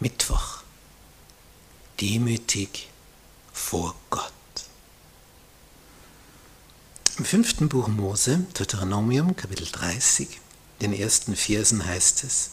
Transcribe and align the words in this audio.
Mittwoch. 0.00 0.58
Demütig 2.00 2.88
vor 3.52 3.94
Gott. 4.10 4.32
Im 7.18 7.24
fünften 7.24 7.68
Buch 7.68 7.88
Mose, 7.88 8.46
Deuteronomium, 8.54 9.34
Kapitel 9.34 9.66
30, 9.66 10.40
den 10.80 10.92
ersten 10.92 11.34
Versen 11.34 11.84
heißt 11.84 12.22
es, 12.22 12.50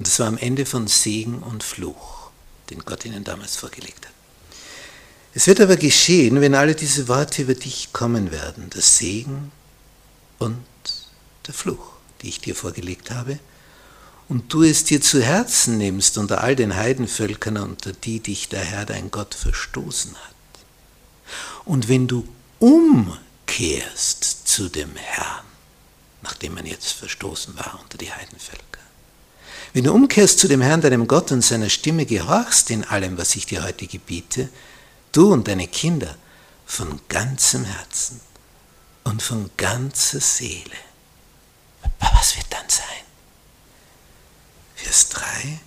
und 0.00 0.08
es 0.08 0.18
war 0.18 0.26
am 0.26 0.36
Ende 0.36 0.66
von 0.66 0.88
Segen 0.88 1.38
und 1.38 1.62
Fluch, 1.62 2.30
den 2.70 2.80
Gott 2.80 3.04
ihnen 3.04 3.22
damals 3.22 3.54
vorgelegt 3.54 4.06
hat. 4.06 4.12
Es 5.34 5.46
wird 5.46 5.60
aber 5.60 5.76
geschehen, 5.76 6.40
wenn 6.40 6.56
alle 6.56 6.74
diese 6.74 7.06
Worte 7.06 7.42
über 7.42 7.54
dich 7.54 7.92
kommen 7.92 8.32
werden, 8.32 8.70
der 8.70 8.82
Segen 8.82 9.52
und 10.40 10.64
der 11.46 11.54
Fluch, 11.54 11.92
die 12.22 12.28
ich 12.28 12.40
dir 12.40 12.56
vorgelegt 12.56 13.12
habe, 13.12 13.38
und 14.28 14.52
du 14.52 14.62
es 14.62 14.84
dir 14.84 15.00
zu 15.00 15.22
Herzen 15.22 15.78
nimmst 15.78 16.18
unter 16.18 16.42
all 16.42 16.54
den 16.54 16.76
Heidenvölkern, 16.76 17.56
unter 17.56 17.92
die 17.92 18.20
dich 18.20 18.48
der 18.48 18.60
Herr 18.60 18.84
dein 18.84 19.10
Gott 19.10 19.34
verstoßen 19.34 20.14
hat. 20.14 20.34
Und 21.64 21.88
wenn 21.88 22.06
du 22.06 22.26
umkehrst 22.58 24.48
zu 24.48 24.68
dem 24.68 24.94
Herrn, 24.96 25.44
nachdem 26.22 26.54
man 26.54 26.66
jetzt 26.66 26.92
verstoßen 26.92 27.56
war 27.56 27.78
unter 27.82 27.96
die 27.96 28.12
Heidenvölker, 28.12 28.62
wenn 29.72 29.84
du 29.84 29.92
umkehrst 29.92 30.38
zu 30.38 30.48
dem 30.48 30.62
Herrn, 30.62 30.80
deinem 30.80 31.06
Gott 31.06 31.30
und 31.30 31.42
seiner 31.42 31.68
Stimme 31.68 32.06
gehorchst 32.06 32.70
in 32.70 32.84
allem, 32.84 33.18
was 33.18 33.36
ich 33.36 33.46
dir 33.46 33.62
heute 33.64 33.86
gebiete, 33.86 34.48
du 35.12 35.32
und 35.32 35.48
deine 35.48 35.68
Kinder, 35.68 36.16
von 36.66 37.00
ganzem 37.08 37.64
Herzen 37.64 38.20
und 39.04 39.22
von 39.22 39.50
ganzer 39.56 40.20
Seele, 40.20 40.76
was 41.98 42.36
wird 42.36 42.46
dann 42.50 42.68
sein? 42.68 43.07
3, 45.40 45.58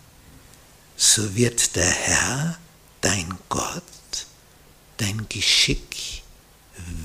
so 0.98 1.36
wird 1.36 1.76
der 1.76 1.90
Herr, 1.90 2.58
dein 3.02 3.38
Gott, 3.50 3.84
dein 4.98 5.28
Geschick 5.30 6.24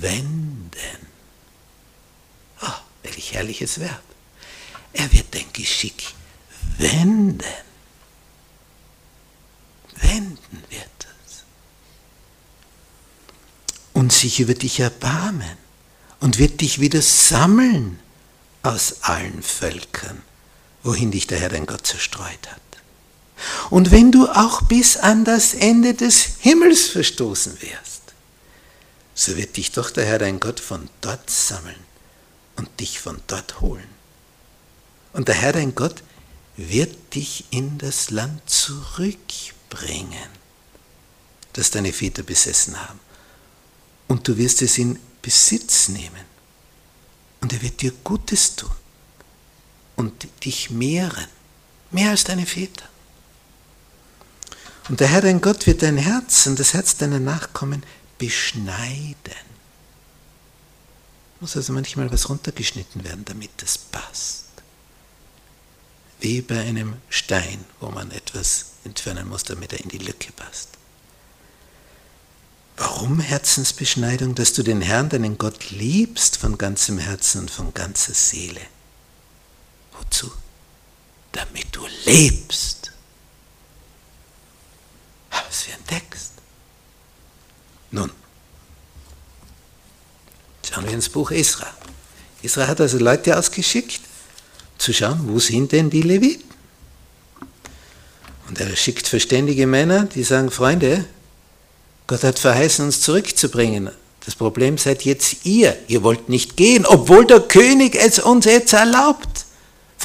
wenden. 0.00 1.06
Oh, 2.62 2.80
welch 3.02 3.32
herrliches 3.32 3.80
Verb. 3.80 4.02
Er 4.92 5.12
wird 5.12 5.34
dein 5.34 5.52
Geschick 5.52 6.14
wenden. 6.78 7.40
Wenden 9.96 10.64
wird 10.68 11.06
es. 11.26 11.44
Und 13.92 14.12
sich 14.12 14.40
über 14.40 14.54
dich 14.54 14.80
erbarmen 14.80 15.56
und 16.20 16.38
wird 16.38 16.60
dich 16.60 16.80
wieder 16.80 17.00
sammeln 17.00 17.98
aus 18.62 19.02
allen 19.02 19.42
Völkern 19.42 20.22
wohin 20.86 21.10
dich 21.10 21.26
der 21.26 21.38
Herr 21.38 21.48
dein 21.48 21.66
Gott 21.66 21.86
zerstreut 21.86 22.48
hat. 22.48 22.60
Und 23.70 23.90
wenn 23.90 24.12
du 24.12 24.28
auch 24.28 24.62
bis 24.62 24.96
an 24.96 25.24
das 25.24 25.52
Ende 25.52 25.94
des 25.94 26.36
Himmels 26.38 26.86
verstoßen 26.86 27.60
wirst, 27.60 28.02
so 29.14 29.36
wird 29.36 29.56
dich 29.56 29.72
doch 29.72 29.90
der 29.90 30.06
Herr 30.06 30.18
dein 30.18 30.40
Gott 30.40 30.60
von 30.60 30.88
dort 31.00 31.28
sammeln 31.28 31.78
und 32.56 32.68
dich 32.80 33.00
von 33.00 33.20
dort 33.26 33.60
holen. 33.60 33.88
Und 35.12 35.28
der 35.28 35.34
Herr 35.34 35.52
dein 35.52 35.74
Gott 35.74 36.02
wird 36.56 37.14
dich 37.14 37.44
in 37.50 37.78
das 37.78 38.10
Land 38.10 38.48
zurückbringen, 38.48 40.30
das 41.52 41.70
deine 41.70 41.92
Väter 41.92 42.22
besessen 42.22 42.80
haben. 42.80 43.00
Und 44.08 44.28
du 44.28 44.36
wirst 44.38 44.62
es 44.62 44.78
in 44.78 44.98
Besitz 45.20 45.88
nehmen. 45.88 46.24
Und 47.40 47.52
er 47.52 47.60
wird 47.60 47.82
dir 47.82 47.92
Gutes 48.04 48.56
tun 48.56 48.70
und 49.96 50.28
dich 50.44 50.70
mehren, 50.70 51.26
mehr 51.90 52.10
als 52.10 52.24
deine 52.24 52.46
Väter. 52.46 52.84
Und 54.88 55.00
der 55.00 55.08
Herr 55.08 55.22
dein 55.22 55.40
Gott 55.40 55.66
wird 55.66 55.82
dein 55.82 55.96
Herz 55.96 56.46
und 56.46 56.60
das 56.60 56.74
Herz 56.74 56.96
deiner 56.96 57.18
Nachkommen 57.18 57.82
beschneiden. 58.18 59.16
Muss 61.40 61.56
also 61.56 61.72
manchmal 61.72 62.10
was 62.12 62.28
runtergeschnitten 62.28 63.04
werden, 63.04 63.24
damit 63.24 63.50
das 63.58 63.76
passt. 63.76 64.44
Wie 66.20 66.40
bei 66.40 66.60
einem 66.60 66.96
Stein, 67.10 67.64
wo 67.80 67.90
man 67.90 68.10
etwas 68.10 68.66
entfernen 68.84 69.28
muss, 69.28 69.42
damit 69.42 69.72
er 69.72 69.80
in 69.80 69.88
die 69.88 69.98
Lücke 69.98 70.32
passt. 70.32 70.68
Warum 72.78 73.20
Herzensbeschneidung? 73.20 74.34
Dass 74.34 74.52
du 74.52 74.62
den 74.62 74.82
Herrn, 74.82 75.08
deinen 75.08 75.36
Gott 75.36 75.70
liebst 75.70 76.36
von 76.36 76.58
ganzem 76.58 76.98
Herzen 76.98 77.42
und 77.42 77.50
von 77.50 77.74
ganzer 77.74 78.14
Seele 78.14 78.60
Wozu? 79.98 80.30
Damit 81.32 81.66
du 81.72 81.86
lebst. 82.04 82.92
Was 85.30 85.62
für 85.62 85.72
ein 85.72 85.86
Text. 85.86 86.32
Nun, 87.90 88.10
schauen 90.68 90.84
wir 90.84 90.92
ins 90.92 91.08
Buch 91.08 91.30
Isra. 91.30 91.66
Isra 92.42 92.66
hat 92.66 92.80
also 92.80 92.98
Leute 92.98 93.38
ausgeschickt, 93.38 94.00
zu 94.78 94.92
schauen, 94.92 95.20
wo 95.28 95.38
sind 95.38 95.72
denn 95.72 95.90
die 95.90 96.02
Leviten? 96.02 96.44
Und 98.48 98.60
er 98.60 98.74
schickt 98.76 99.08
verständige 99.08 99.66
Männer, 99.66 100.04
die 100.04 100.22
sagen, 100.22 100.50
Freunde, 100.50 101.04
Gott 102.06 102.22
hat 102.22 102.38
verheißen, 102.38 102.84
uns 102.84 103.00
zurückzubringen. 103.00 103.90
Das 104.24 104.34
Problem 104.34 104.78
seid 104.78 105.02
jetzt 105.02 105.44
ihr. 105.44 105.76
Ihr 105.88 106.02
wollt 106.02 106.28
nicht 106.28 106.56
gehen, 106.56 106.86
obwohl 106.86 107.26
der 107.26 107.40
König 107.40 107.96
es 107.96 108.18
uns 108.18 108.44
jetzt 108.44 108.72
erlaubt. 108.72 109.25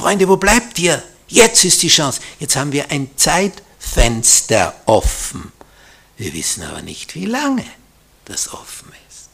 Freunde, 0.02 0.26
wo 0.26 0.36
bleibt 0.36 0.80
ihr? 0.80 1.00
Jetzt 1.28 1.64
ist 1.64 1.80
die 1.80 1.88
Chance. 1.88 2.20
Jetzt 2.40 2.56
haben 2.56 2.72
wir 2.72 2.90
ein 2.90 3.16
Zeitfenster 3.16 4.74
offen. 4.86 5.52
Wir 6.16 6.32
wissen 6.32 6.64
aber 6.64 6.82
nicht, 6.82 7.14
wie 7.14 7.26
lange 7.26 7.64
das 8.24 8.52
offen 8.52 8.92
ist. 9.08 9.28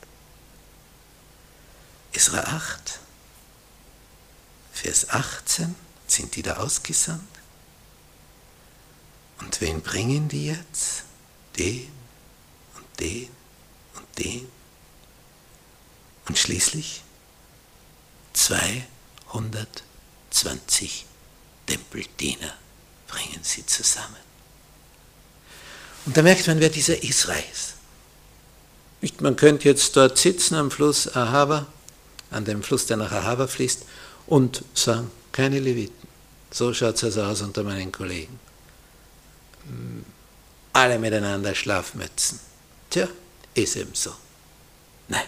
Isra 2.12 2.40
8, 2.40 3.00
Vers 4.74 5.08
18 5.08 5.74
sind 6.06 6.36
die 6.36 6.42
da 6.42 6.58
ausgesandt. 6.58 7.22
Und 9.38 9.58
wen 9.62 9.80
bringen 9.80 10.28
die 10.28 10.48
jetzt? 10.48 11.04
Den 11.56 11.90
und 12.76 13.00
den 13.00 13.30
und 13.94 14.18
den. 14.18 14.46
Und 16.26 16.36
schließlich 16.36 17.02
200 18.34 19.84
20 20.31 21.06
Tempeldiener 21.66 22.55
bringen 23.06 23.41
sie 23.43 23.65
zusammen. 23.66 24.16
Und 26.06 26.16
da 26.16 26.22
merkt 26.22 26.47
man, 26.47 26.61
wer 26.61 26.71
dieser 26.71 27.03
Israel 27.03 27.44
ist. 27.53 27.75
Man 29.21 29.37
könnte 29.37 29.69
jetzt 29.69 29.97
dort 29.97 30.19
sitzen 30.19 30.55
am 30.55 30.71
Fluss 30.71 31.15
Ahava, 31.15 31.66
an 32.31 32.44
dem 32.44 32.62
Fluss, 32.62 32.87
der 32.87 32.97
nach 32.97 33.12
Ahava 33.12 33.47
fließt, 33.47 33.84
und 34.27 34.65
sagen, 34.75 35.11
keine 35.33 35.61
Leviten. 35.61 36.09
So 36.50 36.72
schaut 36.75 36.97
es 36.97 37.05
also 37.05 37.22
aus 37.22 37.43
unter 37.43 37.62
meinen 37.62 37.93
Kollegen. 37.93 38.41
Alle 40.72 40.99
miteinander 40.99 41.55
Schlafmützen. 41.55 42.41
Tja, 42.91 43.09
ist 43.55 43.77
eben 43.77 43.95
so. 43.95 44.15
Nein, 45.09 45.27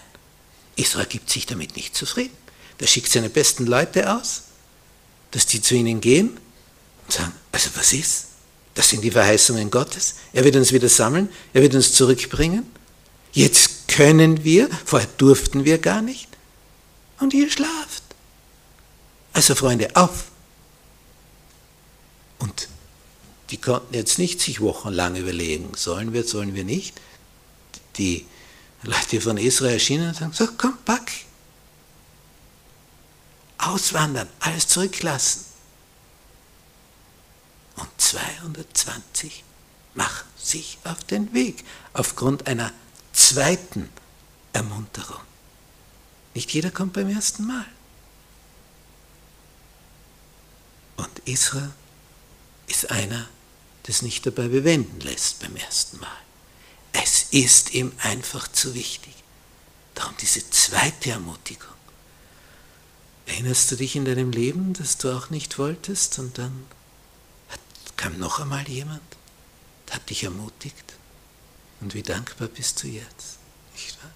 Israel 0.75 1.05
gibt 1.05 1.29
sich 1.29 1.45
damit 1.45 1.75
nicht 1.75 1.95
zufrieden. 1.95 2.35
Der 2.79 2.87
schickt 2.87 3.11
seine 3.11 3.29
besten 3.29 3.67
Leute 3.67 4.11
aus 4.11 4.43
dass 5.31 5.45
die 5.45 5.61
zu 5.61 5.75
ihnen 5.75 6.01
gehen 6.01 6.37
und 7.05 7.11
sagen, 7.11 7.31
also 7.51 7.69
was 7.75 7.93
ist? 7.93 8.25
Das 8.73 8.89
sind 8.89 9.01
die 9.03 9.11
Verheißungen 9.11 9.69
Gottes. 9.69 10.15
Er 10.33 10.43
wird 10.43 10.55
uns 10.55 10.71
wieder 10.71 10.89
sammeln, 10.89 11.29
er 11.53 11.61
wird 11.61 11.75
uns 11.75 11.93
zurückbringen. 11.93 12.65
Jetzt 13.33 13.87
können 13.87 14.43
wir, 14.43 14.69
vorher 14.85 15.09
durften 15.17 15.65
wir 15.65 15.77
gar 15.77 16.01
nicht. 16.01 16.27
Und 17.19 17.33
ihr 17.33 17.49
schlaft. 17.49 18.03
Also 19.33 19.55
Freunde, 19.55 19.95
auf. 19.95 20.25
Und 22.39 22.67
die 23.49 23.57
konnten 23.57 23.93
jetzt 23.93 24.17
nicht 24.17 24.41
sich 24.41 24.61
wochenlang 24.61 25.15
überlegen, 25.15 25.71
sollen 25.75 26.13
wir, 26.13 26.23
sollen 26.23 26.55
wir 26.55 26.63
nicht. 26.63 26.99
Die 27.97 28.25
Leute 28.83 29.21
von 29.21 29.37
Israel 29.37 29.73
erschienen 29.73 30.09
und 30.09 30.15
sagen, 30.15 30.33
so 30.33 30.47
komm, 30.57 30.77
pack, 30.85 31.11
auswandern, 33.61 34.27
alles 34.39 34.67
zurücklassen. 34.67 35.45
Und 37.75 37.89
220 37.97 39.43
machen 39.93 40.27
sich 40.37 40.77
auf 40.83 41.03
den 41.03 41.33
Weg 41.33 41.63
aufgrund 41.93 42.47
einer 42.47 42.71
zweiten 43.13 43.89
Ermunterung. 44.53 45.21
Nicht 46.33 46.51
jeder 46.51 46.71
kommt 46.71 46.93
beim 46.93 47.09
ersten 47.09 47.45
Mal. 47.45 47.65
Und 50.97 51.19
Israel 51.25 51.71
ist 52.67 52.91
einer, 52.91 53.27
das 53.83 54.01
nicht 54.01 54.25
dabei 54.25 54.47
bewenden 54.47 55.01
lässt 55.01 55.39
beim 55.39 55.55
ersten 55.55 55.99
Mal. 55.99 56.07
Es 56.93 57.23
ist 57.31 57.73
ihm 57.73 57.91
einfach 57.99 58.47
zu 58.47 58.73
wichtig. 58.73 59.13
Darum 59.95 60.15
diese 60.21 60.47
zweite 60.49 61.11
Ermutigung. 61.11 61.67
Erinnerst 63.25 63.71
du 63.71 63.75
dich 63.75 63.95
in 63.95 64.05
deinem 64.05 64.31
Leben, 64.31 64.73
dass 64.73 64.97
du 64.97 65.15
auch 65.15 65.29
nicht 65.29 65.57
wolltest 65.57 66.19
und 66.19 66.37
dann 66.37 66.65
kam 67.95 68.17
noch 68.17 68.39
einmal 68.39 68.67
jemand, 68.67 69.01
hat 69.89 70.09
dich 70.09 70.23
ermutigt. 70.23 70.93
Und 71.81 71.93
wie 71.93 72.03
dankbar 72.03 72.47
bist 72.47 72.83
du 72.83 72.87
jetzt, 72.87 73.37
nicht 73.73 74.01
wahr? 74.01 74.11